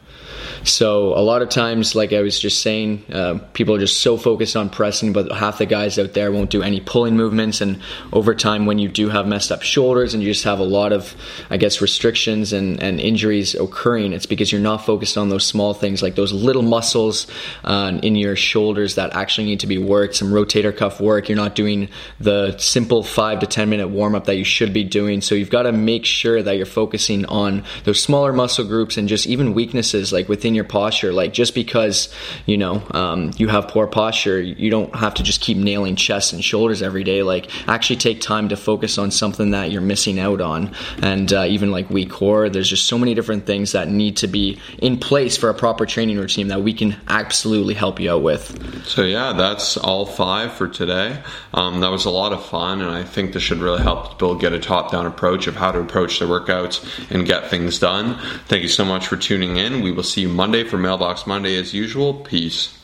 So 0.64 1.08
a 1.08 1.20
lot 1.20 1.42
of 1.42 1.50
times, 1.50 1.94
like 1.94 2.14
I 2.14 2.22
was 2.22 2.38
just 2.38 2.62
saying, 2.62 3.04
uh, 3.12 3.38
people 3.52 3.74
are 3.74 3.78
just 3.78 4.00
so 4.00 4.16
focused 4.16 4.56
on 4.56 4.70
pressing, 4.70 5.12
but 5.12 5.30
half 5.30 5.58
the 5.58 5.66
guys 5.66 5.98
out 5.98 6.14
there 6.14 6.32
won't 6.32 6.48
do 6.48 6.62
any 6.62 6.80
pulling 6.80 7.16
movements. 7.16 7.60
And 7.60 7.82
over 8.14 8.34
time, 8.34 8.64
when 8.64 8.78
you 8.78 8.88
do 8.88 9.10
have 9.10 9.26
messed 9.26 9.52
up 9.52 9.60
shoulders 9.60 10.14
and 10.14 10.22
you 10.22 10.32
just 10.32 10.44
have 10.44 10.60
a 10.60 10.64
lot 10.64 10.92
of, 10.92 11.14
I 11.50 11.58
guess, 11.58 11.82
restrictions 11.82 12.54
and, 12.54 12.82
and 12.82 12.98
injuries 12.98 13.54
occurring, 13.54 14.14
it's 14.14 14.24
because 14.24 14.50
you're 14.50 14.60
not 14.60 14.86
focused 14.86 15.18
on 15.18 15.28
those 15.28 15.44
small 15.44 15.74
things 15.74 16.02
like 16.02 16.14
those 16.14 16.32
little 16.32 16.62
muscles 16.62 17.26
uh, 17.64 17.98
in 18.02 18.16
your 18.16 18.34
shoulders 18.34 18.94
that 18.94 19.14
actually 19.14 19.44
need 19.44 19.60
to 19.60 19.66
be 19.66 19.76
worked, 19.76 20.16
some 20.16 20.32
rotator 20.32 20.74
cuff 20.74 20.98
work. 20.98 21.28
You're 21.28 21.36
not 21.36 21.54
doing 21.54 21.90
the 22.20 22.56
simple 22.56 23.02
five 23.02 23.40
to 23.40 23.46
10 23.46 23.68
minute 23.68 23.88
warm 23.88 24.14
up 24.14 24.24
that 24.24 24.36
you 24.36 24.44
should 24.44 24.72
be 24.72 24.84
doing. 24.84 25.20
So 25.20 25.34
you've 25.34 25.50
got 25.50 25.64
to 25.64 25.72
make 25.72 26.06
sure 26.06 26.42
that 26.42 26.56
you're 26.56 26.64
focusing 26.64 27.26
on 27.26 27.64
those 27.84 28.02
smaller 28.02 28.32
muscle 28.32 28.64
groups 28.64 28.96
and 28.96 29.08
just 29.10 29.26
even 29.26 29.52
weaknesses 29.52 30.10
like 30.10 30.26
within 30.26 30.53
your 30.54 30.64
posture. 30.64 31.12
Like 31.12 31.32
just 31.32 31.54
because 31.54 32.12
you 32.46 32.56
know 32.56 32.82
um, 32.92 33.32
you 33.36 33.48
have 33.48 33.68
poor 33.68 33.86
posture, 33.86 34.40
you 34.40 34.70
don't 34.70 34.94
have 34.94 35.14
to 35.14 35.22
just 35.22 35.40
keep 35.40 35.56
nailing 35.56 35.96
chest 35.96 36.32
and 36.32 36.44
shoulders 36.44 36.82
every 36.82 37.04
day. 37.04 37.22
Like 37.22 37.50
actually 37.68 37.96
take 37.96 38.20
time 38.20 38.48
to 38.48 38.56
focus 38.56 38.98
on 38.98 39.10
something 39.10 39.50
that 39.50 39.70
you're 39.70 39.82
missing 39.82 40.18
out 40.18 40.40
on, 40.40 40.74
and 41.02 41.32
uh, 41.32 41.44
even 41.44 41.70
like 41.70 41.90
weak 41.90 42.10
core. 42.10 42.48
There's 42.48 42.68
just 42.68 42.86
so 42.86 42.98
many 42.98 43.14
different 43.14 43.46
things 43.46 43.72
that 43.72 43.88
need 43.88 44.16
to 44.18 44.26
be 44.26 44.60
in 44.78 44.98
place 44.98 45.36
for 45.36 45.48
a 45.48 45.54
proper 45.54 45.86
training 45.86 46.18
routine 46.18 46.48
that 46.48 46.62
we 46.62 46.72
can 46.72 46.96
absolutely 47.08 47.74
help 47.74 48.00
you 48.00 48.10
out 48.10 48.22
with. 48.22 48.86
So 48.86 49.02
yeah, 49.02 49.32
that's 49.32 49.76
all 49.76 50.06
five 50.06 50.52
for 50.52 50.68
today. 50.68 51.22
Um, 51.52 51.80
that 51.80 51.90
was 51.90 52.04
a 52.04 52.10
lot 52.10 52.32
of 52.32 52.44
fun, 52.44 52.80
and 52.80 52.90
I 52.90 53.04
think 53.04 53.32
this 53.32 53.42
should 53.42 53.58
really 53.58 53.82
help 53.82 54.12
people 54.12 54.34
get 54.34 54.52
a 54.52 54.58
top-down 54.58 55.06
approach 55.06 55.46
of 55.46 55.56
how 55.56 55.72
to 55.72 55.80
approach 55.80 56.18
their 56.18 56.28
workouts 56.28 56.84
and 57.10 57.26
get 57.26 57.48
things 57.48 57.78
done. 57.78 58.18
Thank 58.46 58.62
you 58.62 58.68
so 58.68 58.84
much 58.84 59.06
for 59.06 59.16
tuning 59.16 59.56
in. 59.56 59.82
We 59.82 59.92
will 59.92 60.02
see 60.02 60.22
you. 60.22 60.28
Monday 60.44 60.62
for 60.62 60.76
Mailbox 60.76 61.26
Monday 61.26 61.56
as 61.56 61.72
usual. 61.72 62.12
Peace. 62.12 62.78